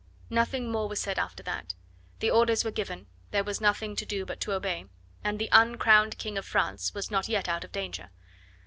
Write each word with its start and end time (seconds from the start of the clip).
Nothing 0.31 0.71
more 0.71 0.89
was 0.89 0.99
said 0.99 1.19
after 1.19 1.43
that. 1.43 1.75
The 2.21 2.31
orders 2.31 2.63
were 2.65 2.71
given, 2.71 3.05
there 3.29 3.43
was 3.43 3.61
nothing 3.61 3.95
to 3.97 4.03
do 4.03 4.25
but 4.25 4.39
to 4.41 4.53
obey; 4.53 4.85
and 5.23 5.37
the 5.37 5.47
uncrowned 5.51 6.17
King 6.17 6.39
of 6.39 6.45
France 6.47 6.95
was 6.95 7.11
not 7.11 7.29
yet 7.29 7.47
out 7.47 7.63
of 7.63 7.71
danger. 7.71 8.09